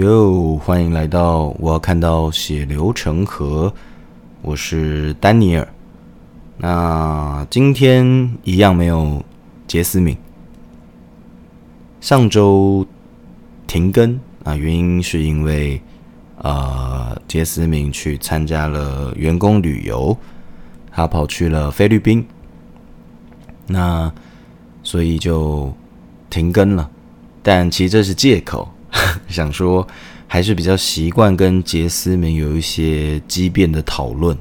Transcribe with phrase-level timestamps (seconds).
[0.00, 3.70] 哟，欢迎来到我要看到血流成河，
[4.40, 5.68] 我是丹尼尔。
[6.56, 9.22] 那今天一样没有
[9.66, 10.16] 杰斯敏，
[12.00, 12.86] 上周
[13.66, 15.78] 停更啊，原因是因为
[16.38, 20.16] 呃杰斯敏去参加了员工旅游，
[20.90, 22.26] 他跑去了菲律宾，
[23.66, 24.10] 那
[24.82, 25.70] 所以就
[26.30, 26.90] 停更了。
[27.42, 28.66] 但其实这是借口。
[29.28, 29.86] 想说，
[30.26, 34.36] 还是比较习惯跟杰斯敏有一些机变的讨论，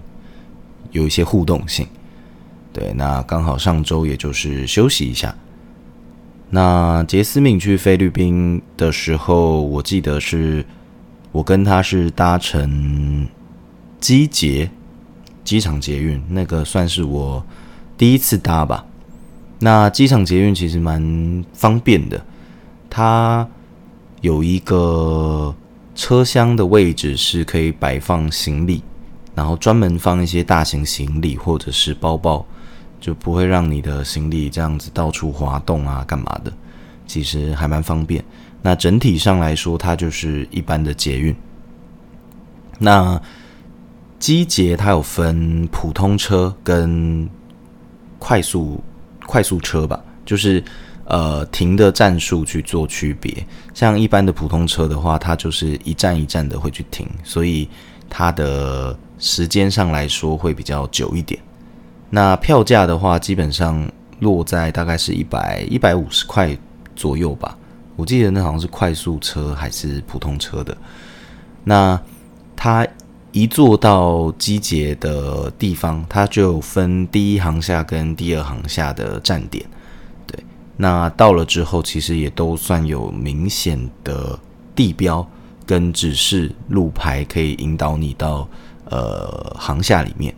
[0.91, 1.87] 有一些互动性。
[2.71, 5.35] 对，那刚好上周也就是休息一下。
[6.51, 10.65] 那杰斯敏去菲律宾的时候，我记得是
[11.31, 13.27] 我跟他是搭乘
[13.99, 14.69] 机捷
[15.43, 17.45] 机场捷运，那个算是我
[17.97, 18.85] 第一次搭吧。
[19.59, 22.25] 那机场捷运其实蛮方便的，
[22.89, 23.47] 它。
[24.21, 25.55] 有一个
[25.95, 28.83] 车厢的位置是可以摆放行李，
[29.33, 32.45] 然后专门放一些大型行李或者是包包，
[32.99, 36.51] 就不会让你的行李这样子到处滑动啊，干嘛的？
[37.07, 38.23] 其实还蛮方便。
[38.61, 41.35] 那整体上来说，它就是一般的捷运。
[42.77, 43.21] 那
[44.19, 47.29] 机捷它有分普通车跟
[48.17, 48.83] 快速
[49.25, 50.61] 快速车吧，就是。
[51.09, 57.67] 呃，停的站数去做区别，像一般的普通车的话，它就是一站一站的会去停，所以
[58.07, 61.41] 它的时间上来说会比较久一点。
[62.11, 66.55] 那票价的话，基本上落在大概是一百一百五十块
[66.95, 67.57] 左右吧。
[67.95, 70.77] 我记得那好像是快速车还是普通车的。
[71.63, 71.99] 那
[72.55, 72.87] 它
[73.31, 79.65] 一坐到机捷的地方，它就分第一航下跟第二航下的站点。
[80.81, 84.39] 那到了之后，其实也都算有明显的
[84.73, 85.29] 地标
[85.65, 88.47] 跟指示路牌，可以引导你到
[88.85, 90.33] 呃航厦里面。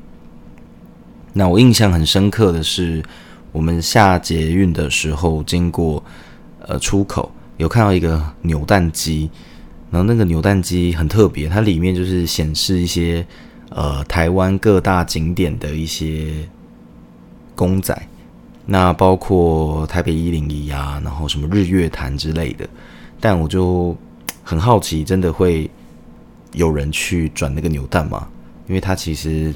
[1.31, 3.03] 那我印象很深刻的是，
[3.51, 6.03] 我们下捷运的时候经过
[6.66, 9.30] 呃出口，有看到一个扭蛋机，
[9.91, 13.24] 然后那个扭蛋机很特别，它里面就是显示一些
[13.69, 16.50] 呃台湾各大景点的一些
[17.53, 17.96] 公仔。
[18.63, 22.69] 那包括台北一零一啊，然后什么日月潭之类的，
[23.19, 23.95] 但我就
[24.44, 25.69] 很好奇，真的会
[26.53, 28.27] 有人去转那个扭蛋吗？
[28.67, 29.53] 因为它其实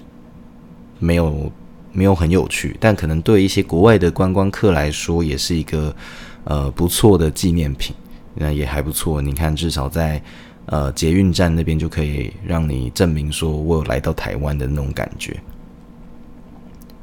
[0.97, 1.51] 没有
[1.94, 5.95] 没有很有趣，但可能对一些国外的观光客来说，也是一个
[6.44, 7.95] 呃不错的纪念品，
[8.33, 9.21] 那也还不错。
[9.21, 10.21] 你看，至少在
[10.65, 15.38] 呃捷运站那边就可以让你证明说我有来到台湾的那种感觉。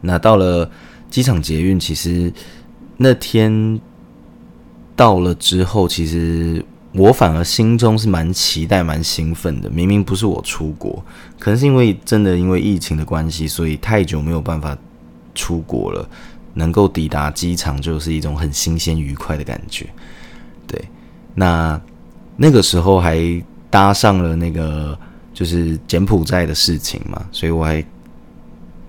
[0.01, 0.69] 那到了。
[1.13, 2.33] 机场捷运其实
[2.97, 3.79] 那天
[4.97, 6.65] 到了之后，其实
[6.95, 9.69] 我反而心中是蛮期待、蛮兴奋的。
[9.69, 11.05] 明明不是我出国，
[11.39, 14.77] 可能是因为真的因为疫情的关系，所以太久没有办法
[15.35, 16.09] 出国了。
[16.55, 19.87] 能够抵达机场，就是一种很新鲜、愉快的感觉。
[20.67, 20.83] 对，
[21.35, 21.79] 那
[22.37, 23.21] 那个时候还
[23.69, 24.99] 搭上了那个
[25.35, 27.85] 就是柬埔寨的事情嘛，所以我还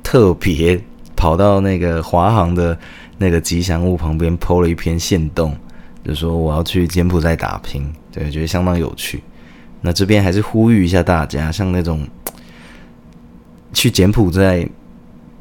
[0.02, 0.82] 特别。
[1.24, 2.78] 跑到那个华航的
[3.18, 5.56] 那个吉祥物旁边，po 了一篇线动，
[6.04, 9.24] 就说我要去柬埔寨打拼，对，觉得相当有趣。
[9.80, 12.06] 那这边还是呼吁一下大家，像那种
[13.72, 14.68] 去柬埔寨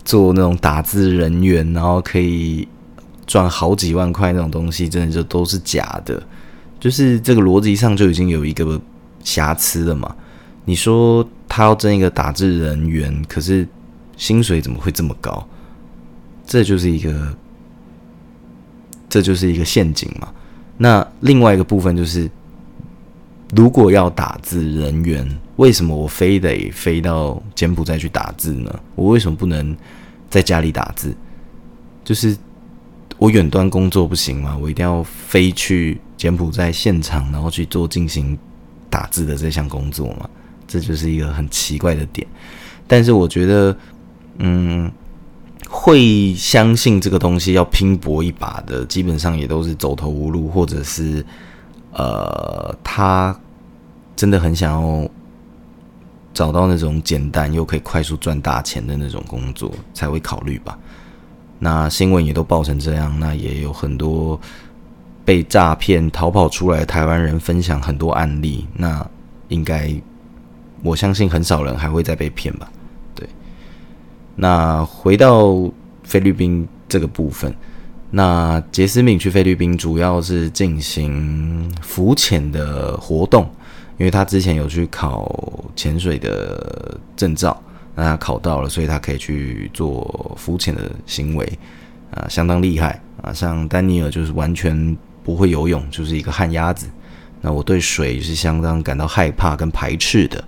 [0.04, 2.69] 做那种打字人员，然后可以
[3.26, 6.22] 赚好几万块那种东西，真的就都是假的。
[6.78, 8.81] 就是这个逻辑上就已经有一个
[9.25, 10.14] 瑕疵了嘛。
[10.64, 13.66] 你说他要征一个打字人员，可是
[14.16, 15.44] 薪水怎么会这么高？
[16.45, 17.35] 这就是一个，
[19.09, 20.33] 这就是一个陷阱嘛。
[20.77, 22.29] 那另外一个部分就是，
[23.55, 28.81] 如果要打字人员，为什么我非得飞到柬埔寨去打字呢？
[28.95, 29.77] 我为什么不能
[30.29, 31.15] 在家里打字？
[32.05, 32.37] 就是
[33.17, 34.59] 我远端工作不行吗？
[34.61, 38.37] 我一定要飞去柬埔寨现场，然后去做进行
[38.91, 40.29] 打字的这项工作吗？
[40.67, 42.27] 这就是一个很奇怪的点。
[42.87, 43.77] 但是我觉得，
[44.38, 44.91] 嗯。
[45.75, 51.25] 会相信这个东西要拼搏一把的，基本上也都是走投无路，或者是
[51.93, 53.35] 呃，他
[54.15, 55.09] 真的很想要
[56.35, 60.79] 找到那种简单又可以快速赚大钱的那种工作，才会考虑吧。
[61.59, 64.39] 那新闻也都报成这样，那也有很多
[65.25, 69.05] 被诈骗逃跑出来台湾人分享很多案例，那
[69.49, 69.91] 应该
[70.83, 72.71] 我相信很少人还会再被骗吧。
[74.37, 75.70] 那回到
[76.05, 77.55] 菲律宾这个部分，
[78.11, 83.44] 那杰斯敏去菲律宾主要是进行浮潜的活动，
[83.99, 85.31] 因为他之前有去考
[85.76, 87.61] 潜水的证照，
[87.94, 91.58] 那他考到了，所以他可以去做浮潜的行为，
[92.11, 93.32] 啊，相当厉害啊。
[93.32, 96.87] 像丹尼尔就是完全不会游泳，就是一个旱鸭子。
[97.40, 100.43] 那我对水是相当感到害怕跟排斥的，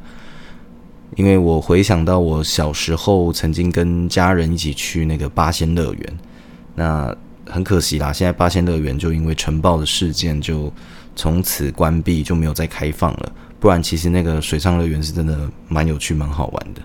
[1.17, 6.19] 因为我回想到我小时候曾经跟家人一起去那个八仙乐园，
[6.75, 7.17] 那
[7.47, 10.73] 很可惜啦，现在八仙乐园就因为尘爆的事件就
[11.15, 13.33] 从此关闭，就没有再开放了。
[13.61, 16.83] 不然其实那个水上乐园是真的蛮有趣、蛮好玩的。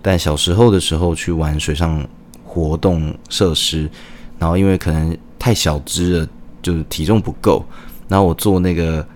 [0.00, 2.06] 但小时候的时候去玩水上
[2.44, 3.90] 活动设施，
[4.38, 6.28] 然后因为可能太小只了，
[6.62, 7.64] 就是体重不够，
[8.08, 9.06] 然后我做那个。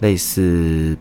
[0.00, 0.94] 类似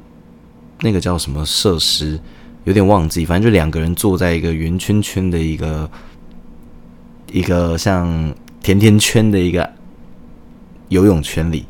[0.80, 2.18] 那个叫什么设施，
[2.66, 3.26] 有点忘记。
[3.26, 5.90] 反正就两个人坐在一个圆圈圈的一个
[7.32, 8.32] 一个像
[8.62, 9.68] 甜甜圈的一个
[10.90, 11.66] 游泳圈里，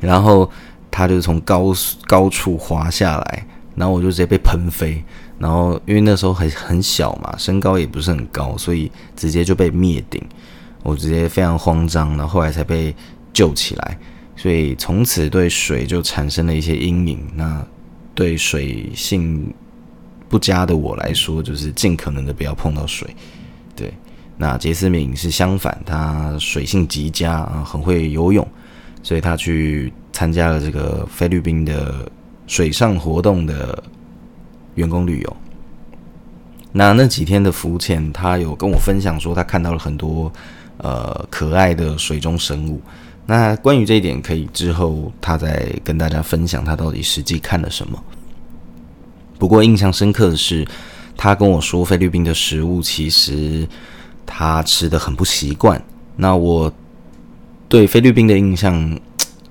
[0.00, 0.50] 然后
[0.90, 1.74] 他就从高
[2.06, 5.02] 高处滑下来，然后我就直接被喷飞。
[5.38, 10.22] 然后因为那时候很很小嘛，身高也不是很高，所以直接就被灭顶。
[10.82, 12.94] 我直接非常慌张，然后后来才被
[13.32, 13.98] 救起来。
[14.36, 17.18] 所以从此对水就产生了一些阴影。
[17.34, 17.66] 那
[18.14, 19.52] 对水性
[20.30, 23.14] 不佳的我来说，就是尽可能的不要碰到水。
[23.74, 23.92] 对，
[24.36, 28.46] 那杰斯敏是相反，他水性极佳啊，很会游泳，
[29.02, 32.08] 所以他去参加了这个菲律宾的
[32.46, 33.82] 水上活动的
[34.76, 35.36] 员工旅游。
[36.70, 40.32] 那那几天的浮潜，他有跟我分享说，他看到了很多
[40.76, 42.80] 呃可爱的水中生物。
[43.26, 48.00] 那关于这一点，可以之后他再跟大家分享他到底实际看了什么。
[49.40, 50.64] 不过印象深刻的是，
[51.16, 53.66] 他跟我说菲律宾的食物其实
[54.26, 55.82] 他吃得很不习惯。
[56.16, 56.70] 那我
[57.66, 59.00] 对菲律宾的印象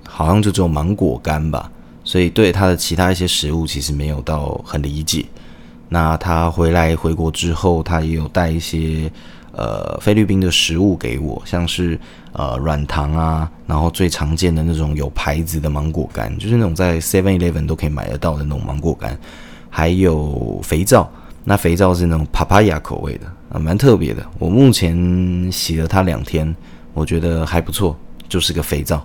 [0.06, 1.68] 好像就只有芒果干吧，
[2.04, 5.26] 所以对他的其他一些食物其实没有到很理解。
[5.88, 9.10] 那他回来回国之后，他也有带一些。
[9.52, 11.98] 呃，菲律宾的食物给我，像是
[12.32, 19.18] 呃软糖啊，然后最常见的那种有牌子的芒果干，就是那种在 Seven Eleven 都可以买得到的那种芒果干，
[19.70, 21.08] 还有肥皂，
[21.44, 24.22] 那肥皂是那种 Papaya 口味的啊，蛮特别的。
[24.38, 26.54] 我目前洗了它两天，
[26.92, 27.96] 我觉得还不错，
[28.28, 29.02] 就是个肥皂。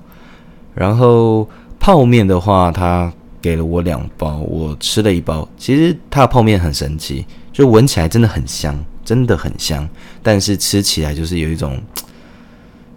[0.73, 1.47] 然后
[1.79, 5.47] 泡面的话，他给了我两包，我吃了一包。
[5.57, 8.77] 其实它的泡面很神奇，就闻起来真的很香。
[9.05, 9.87] 真的很香，
[10.23, 11.79] 但是吃起来就是有一种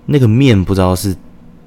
[0.06, 1.14] 那个面，不知道是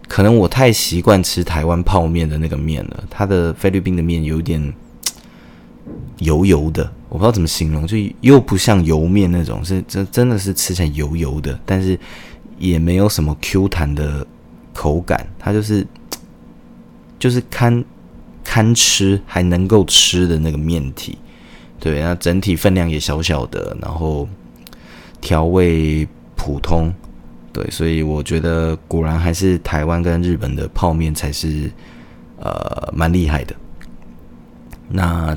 [0.07, 3.03] 可能我太习惯吃台湾泡面的那个面了。
[3.07, 4.74] 它的菲律宾的面有点
[6.20, 11.98] 油油的，我不知道怎么形容，就又不像油面那种，是真真的是吃起来油油的，但是
[12.58, 14.26] 也没有什么 Q 弹的
[14.74, 15.86] 口感，它就是
[17.18, 17.84] 就是堪
[18.44, 21.18] 堪吃还能够吃的那个面体。
[21.80, 24.30] 对，那整体分量也小小的，然后
[25.20, 26.94] 调味普通，
[27.52, 31.72] 对，所以我觉得果然还是台湾跟日本的泡面才是
[32.38, 33.56] 呃蛮厉害的。
[34.88, 35.36] 那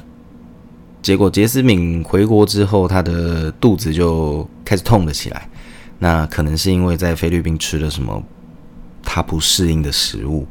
[1.05, 5.47] 结果杰斯敏回国之后，他的肚子就开始痛了起来，
[5.99, 8.23] 那可能是因为在菲律宾吃了什么
[9.03, 10.47] 他不适应的食物，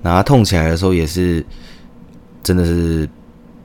[0.00, 1.44] 那他痛起来的时候也是
[2.42, 3.08] 真的是。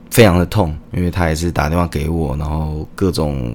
[0.08, 3.54] 非常的痛，因为他也是打电话给我，然后各种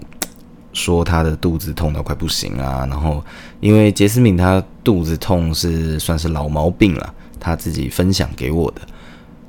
[0.73, 2.85] 说他的肚子痛到快不行啊。
[2.87, 3.23] 然后
[3.61, 8.81] 因为杰斯敏他肚子痛是算是老毛病了，他自己分享给我的。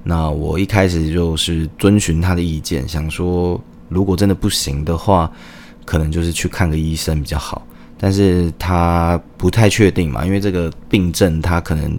[0.02, 5.30] 那我一开始就是遵循他的意见，想说如果真的不行的话，
[5.84, 7.66] 可能就是去看个医生比较好。
[7.98, 11.98] 但是他不太确定嘛，因为这个病症他可能。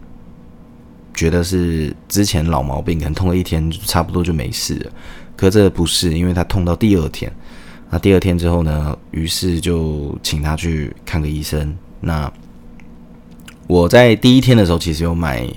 [1.15, 4.91] 觉得是之前老毛病，可能痛了一天，差不多就没事了。
[5.37, 7.31] 可这不是，因为他痛到第二天。
[7.91, 11.77] 那第二天之后呢，于是就请他去看个医生。
[11.99, 12.33] 那
[13.67, 15.47] 我在第一天的时候，其实有买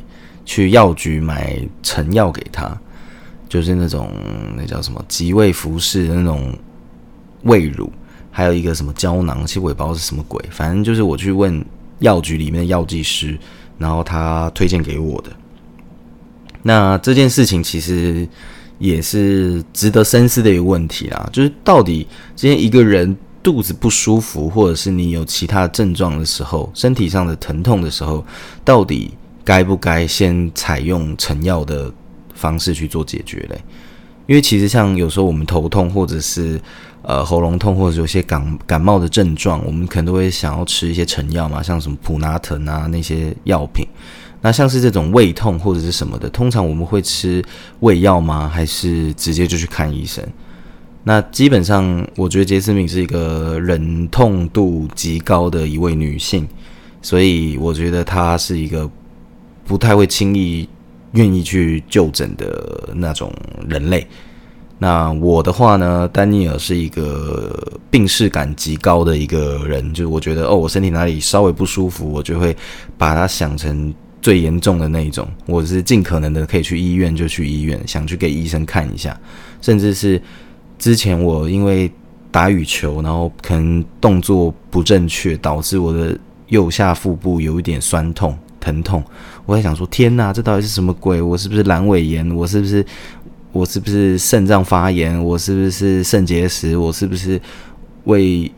[0.47, 2.75] 去药局买成药给他，
[3.49, 4.11] 就是那种
[4.57, 6.57] 那叫什么吉胃福适的那种
[7.43, 7.93] 胃乳，
[8.31, 11.62] 还有一个什么胶囊，其实我也不知道是什么鬼，反正就是我去问
[11.99, 13.37] 药局里面的药剂师，
[13.76, 15.31] 然后他推荐给我的。
[16.62, 18.26] 那这件事情其实
[18.79, 28.25] 也是值得深思的一个问题啦，就是到底今天一个人肚子不舒服，或者是你有其他症状的时候，身体上的疼痛的时候，
[28.65, 29.12] 到底
[29.47, 31.91] 该不该先采用成药的
[32.35, 33.59] 方式去做解决嘞？
[34.26, 36.61] 因为其实像有时候我们头痛，或者是
[37.03, 43.87] 呃喉咙痛，或者有些感感冒的症状，我们可能都会想要吃一些成药嘛，像什么普拿疼啊那些药品。
[44.43, 47.41] 那像是这种胃痛或者是什么的，通常我们会吃
[47.81, 48.50] 胃药吗？
[48.53, 50.25] 还是直接就去看医生？
[51.05, 56.47] 那基本上，我觉得杰斯敏是一个忍痛度极高的一位女性，
[57.00, 58.91] 所以我觉得她是一个
[59.66, 60.68] 不太会轻易
[61.12, 63.32] 愿意去就诊的那种
[63.68, 64.06] 人类。
[64.78, 72.54] 那我的话呢，丹尼尔是一个病识感极高的一个人，就是我觉得哦，我身体哪里稍微不舒服，我就会
[72.99, 79.18] 把它想成最严重的那一种，我是尽可能的可以去医院就去医院，想去给医生看一下，
[79.62, 80.20] 甚至是
[80.78, 81.90] 之前我因为
[82.30, 86.18] 打羽球，然后可能动作不正确，导致我的
[86.49, 89.02] 右下腹部有一点酸痛、疼痛，
[89.47, 91.23] 我在想说，天哪，这到底是什么鬼？
[91.23, 92.29] 我是不是阑尾炎？
[92.35, 92.85] 我是不是？
[93.53, 95.19] 我是不是肾脏发炎？
[95.25, 96.76] 我是不是肾结石？
[96.76, 97.41] 我是不是
[98.05, 98.50] 胃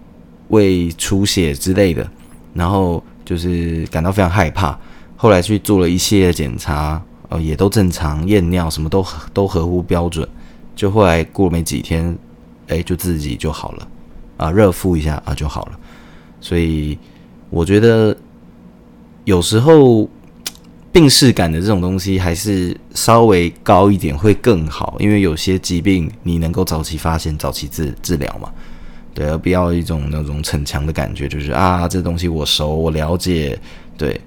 [0.49, 2.11] 胃出血之类的？
[2.54, 4.76] 然后就是感到非常害怕。
[5.14, 10.26] 后来去做了一系列检查，呃，也都正常，验尿什么都都合乎标准。
[10.75, 12.16] 就后来过了没几天，
[12.68, 13.88] 哎，就自己就好了，
[14.38, 15.78] 啊，热敷一下啊就好了。
[16.40, 16.99] 所以
[17.50, 18.16] 我觉得
[19.25, 20.09] 有时候。
[20.90, 28.50] 病识感的这种东西还是稍微高一点会更好，因为有些疾病你能够早期发现、早期治治疗嘛，
[29.14, 33.59] 对，而不要一种那种逞强的感觉，就是啊，这东西我熟，我了解，
[33.97, 34.21] 对。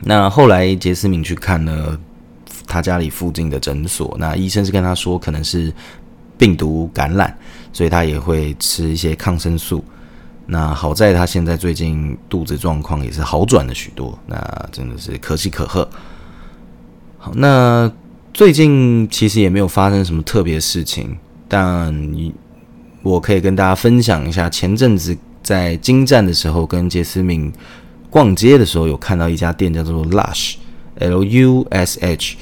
[0.00, 1.98] 那后来杰思敏去看了
[2.66, 5.72] 他家里附近的诊所，那医生是跟他说可能是
[6.38, 7.36] 病毒感染，
[7.72, 9.84] 所以他也会吃一些抗生素。
[10.50, 15.86] 那好在他现在最近肚子状况也是好转了许多，那真的是可喜可贺。
[17.18, 17.90] 好，那
[18.32, 21.94] 最近其实也没有发生什么特别事情，但
[23.02, 27.52] 我可以跟大家分享一下，前阵子在京站的时候，跟杰斯敏
[28.08, 32.36] 逛街的时候，有看到一家店叫做 Lush，L U S H。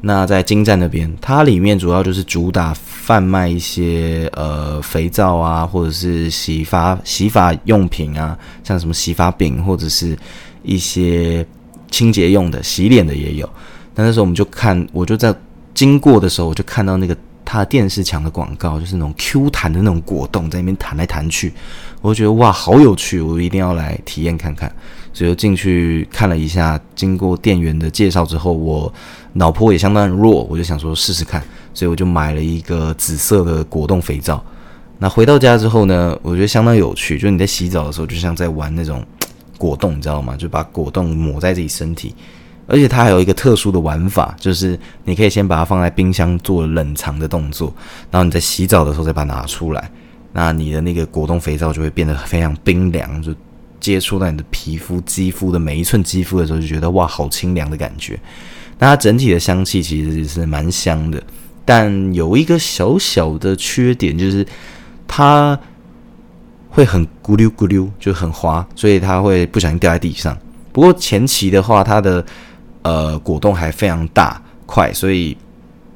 [0.00, 2.74] 那在京站那边，它里面主要就是主打
[3.12, 10.16] 贩卖一些呃肥皂啊，或者是洗发洗发用品啊，像什么洗发饼或者是
[10.62, 11.46] 一些
[11.90, 13.46] 清洁用的、洗脸的也有。
[13.94, 15.34] 那那时候我们就看，我就在
[15.74, 17.14] 经过的时候，我就看到那个
[17.44, 21.52] 它的电视墙的广告，就是那种 Q 弹的那种果冻在那边弹来弹去，
[22.00, 24.74] 我就觉得哇，好有趣，我一定要来体验看看。
[25.12, 28.92] 所以就进去看了一下，经过店员的介绍之后，我
[29.34, 31.42] 脑波也相当弱，我就想说试试看，
[31.74, 34.42] 所以我就买了一个紫色的果冻肥皂。
[34.98, 39.04] 那回到家之后呢，我觉得相当有趣，就是你在洗澡的时候，就像在玩那种
[39.58, 40.34] 果冻，你知道吗？
[40.36, 42.14] 就把果冻抹在自己身体，
[42.66, 47.72] 而且它还有一个特殊的玩法，就是你可以先把它放在冰箱做冷藏的动作，
[48.10, 49.90] 然后你在洗澡的时候再把它拿出来，
[50.32, 53.34] 那你的那个果冻肥皂就会变得非常冰凉，就。
[53.82, 58.18] 接触到你的皮肤、肌肤的每一寸肌肤的时候，就觉得哇，好清凉的感觉。
[58.78, 61.20] 那它整体的香气其实是蛮香的，
[61.64, 64.46] 但有一个小小的缺点，就是
[65.06, 65.58] 它
[66.70, 70.38] 会很咕溜咕溜，就很滑，所以它会不小心掉在地上。
[70.72, 72.24] 不过前期的话，它的
[72.82, 75.36] 呃果冻还非常大块，所以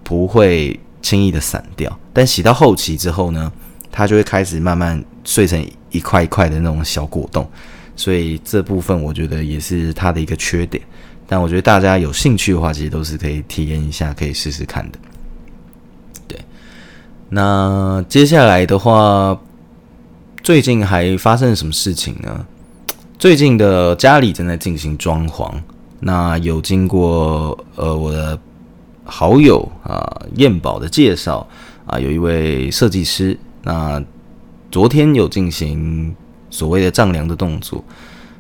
[0.03, 1.97] 不会轻易的散掉。
[2.13, 3.51] 但洗到后期之后呢，
[3.93, 7.49] 它就会开始慢慢碎成一块一块的那种小果冻。
[7.97, 10.83] 所以这部分我觉得也是它的一个缺点，
[11.27, 14.99] 但我觉得大家有兴趣的话，其实都是可以体验一下，可以试试看的。
[16.29, 16.39] 对，
[17.31, 19.41] 那接下来的话，
[20.43, 22.47] 最近还发生了什么事情呢？
[23.19, 25.51] 最近的家里正在进行装潢，
[26.01, 28.39] 那有经过呃我的
[29.05, 31.49] 好友啊燕宝的介绍
[31.87, 34.05] 啊，有一位设计师，那
[34.71, 36.15] 昨天有进行。
[36.57, 37.85] 所谓的丈量的动作，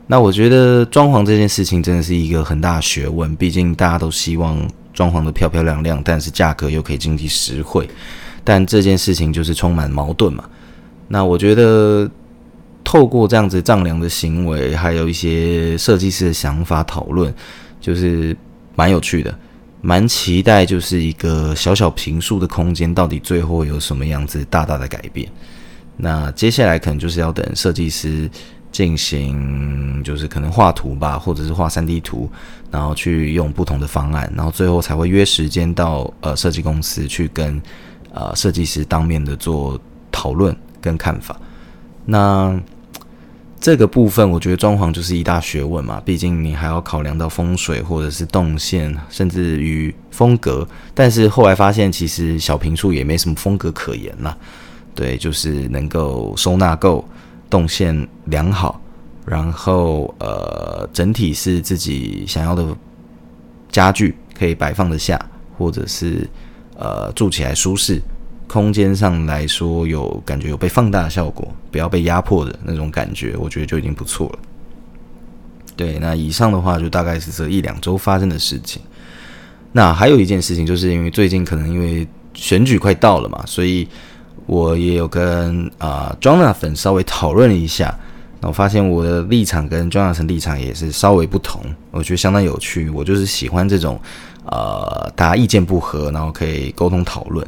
[0.06, 3.36] 那我觉得装潢这件事情真的是一个很大学问。
[3.36, 4.56] 毕竟大家都希望
[4.94, 7.86] 装潢的漂漂亮亮，但是价格又可以经济实惠。
[8.42, 10.42] 但这件事情就是充满矛盾嘛。
[11.08, 12.10] 那我觉得
[12.82, 17.34] 透过这样子丈量的行为，还有一些设计师的想法讨论，
[17.82, 18.34] 就是
[18.76, 19.38] 蛮有趣的，
[19.82, 25.28] 蛮期待就是一个小小平数的空间，到底最后有什么样子大大的改变。
[25.96, 28.30] 那接下来可能就是要等设计师
[28.70, 32.30] 进行，就是可能画图吧，或者是画 3D 图，
[32.70, 37.60] 然后去用不同的方案，然后最后才会约时间到呃设计公司去跟
[38.12, 39.80] 呃设计师当面的做
[40.12, 41.40] 讨论跟看法。
[42.04, 42.60] 那
[43.58, 50.68] 这个部分我觉得装潢就是一大学问嘛，毕竟你还要考量到风水或者是动线，甚至于风格。
[50.94, 54.36] 但是后来发现，其实小平数也没什么风格可言啦。
[54.96, 57.06] 对，就是能够收纳够，
[57.48, 58.80] 动线良好，
[59.24, 62.66] 然后呃，整体是自己想要的
[63.70, 65.20] 家具可以摆放得下，
[65.58, 66.28] 或者是
[66.78, 68.00] 呃住起来舒适，
[68.48, 74.38] 空间上来说有感觉有被放大的效果，不要被压迫的那种感觉，我觉得就已经不错了。
[75.76, 78.80] 对，那以上的话就大概是这一两周发生的事情。
[79.72, 83.86] 那还有一件事情，就是因为最近可能因为选举快到了嘛，所以
[84.46, 87.94] 我也有跟啊、呃、Jonathan 稍微讨论了一下。
[88.40, 92.88] 那我发现我的立场跟 Jonathan 立场也是稍微不同，我觉得相当有趣。
[92.90, 94.00] 我就是喜欢这种
[94.44, 97.46] 呃大家意见不合，然后可以沟通讨论。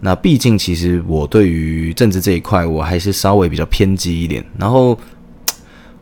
[0.00, 4.44] 那毕竟其实我对于政治这一块，我还是稍微比较偏激一点。
[4.58, 4.98] 然后。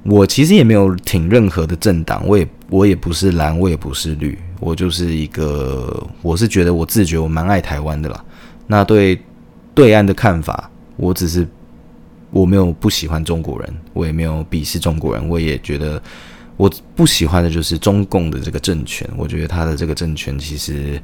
[0.08, 8.24] 我其实也没有挺任何的政党，我也我也不是蓝，我也不是绿，我就是一个，我是觉得我自觉我蛮爱台湾的啦。
[8.68, 9.20] 那对
[9.76, 11.46] 对岸的看法，我只是
[12.30, 16.02] 我没有不喜欢中国人，我也没有鄙视中国人，我也觉得
[16.56, 21.00] 我不喜欢的就是中共的这个政权，我觉得他的这个政权其实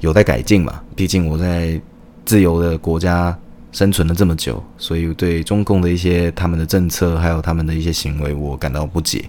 [0.00, 1.80] 有待改进嘛，毕竟我在
[2.26, 3.34] 自由的国家。
[3.74, 9.24] 生存了这么久，所以对中共的一些他们的政策，还有他们的一些行为，我感到不解。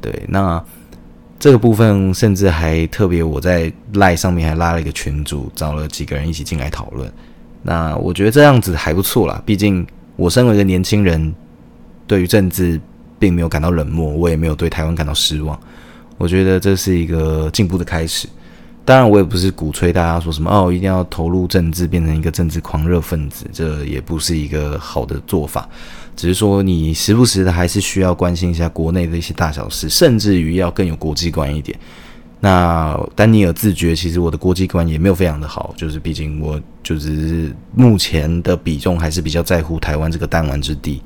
[0.00, 0.64] 对，那
[1.36, 7.12] 这个部分甚至还特别，我在赖上面还拉了一个群组，找了几个人一起进来讨论。
[7.62, 11.34] 那我觉得这样子还不错啦，毕竟我身为一个年轻人，
[12.06, 12.80] 对于政治
[13.18, 15.58] 并没有感到冷漠，我也没有对台湾感到失望。
[16.18, 18.28] 我觉得这是一个进步的开始。
[18.84, 25.68] 当然，我也不是鼓吹大家说什么哦，一定要投入政治，变成一个政治狂热分子，这也不是一个好的做法。
[26.16, 31.78] 只是说，你时不时的还是需要关心一下国内的一些大小事，甚至于要更有国际观一点。
[32.44, 41.00] 那丹尼尔自觉，其实我的国际观也没有非常的好，就是毕竟我就是目前的比重还是比较在乎台湾这个弹丸之地，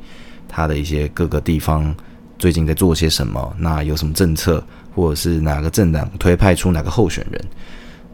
[0.49, 1.95] 它的一些各个地方
[2.38, 4.64] 最近在做些什么，那有什么政策。
[4.97, 7.45] 或者是哪个政党推派出哪个候选人，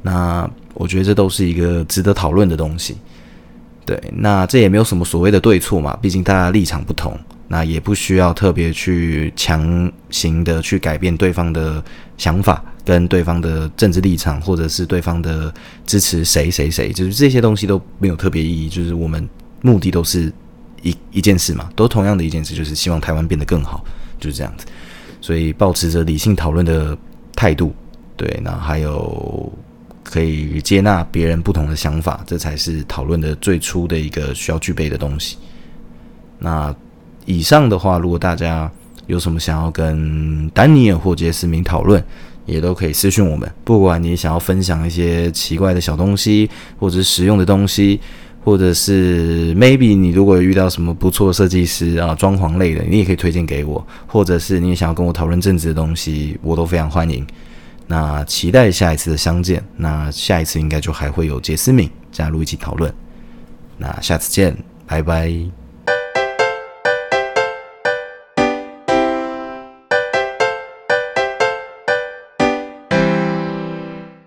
[0.03, 2.97] 那我觉得这都是一个值得讨论的东西。
[3.87, 7.17] 对，那这也没有什么所谓的对错嘛，毕竟大家立场不同，
[7.47, 11.81] 那也不需要特别去强行的去改变对方的
[12.19, 15.53] 想法，跟对方的政治立场，或者是对方的
[15.87, 18.69] 支持谁谁谁，就是这些东西都没有特别意义。
[18.69, 19.29] 就是我们
[19.61, 20.33] 目的都是
[20.83, 23.85] 一一件事嘛，都同样的一件事，就是希望台湾变得更好，
[24.19, 24.67] 就是这样子。
[25.21, 26.97] 所以保持着理性讨论的
[27.37, 27.73] 态度，
[28.17, 29.53] 对，那还有
[30.03, 35.37] 可以接纳别人不同的想法，这才是讨论的最初的一个需要具备的东西。
[36.41, 36.75] 那
[37.25, 38.69] 以上的话，如果大家
[39.07, 42.03] 有什么想要跟丹尼尔或杰斯明讨论，
[42.47, 43.51] 也都可以私讯我们。
[43.65, 48.01] 不管你想要分享一些奇怪的小东西，或者是实用的东西。
[48.45, 53.87] 或者是 maybe 你如果遇到什么不错的设计师啊，装潢类的，你也可以推荐给我。
[54.05, 57.25] 或者是你也想要跟我讨论政治的东西，我都非常欢迎。
[57.87, 59.63] 那期待下一次的相见。
[59.77, 62.93] 那下一次应该就还会有杰斯敏加入一起讨论。
[63.79, 64.57] 那下次见，
[64.89, 65.62] 拜拜。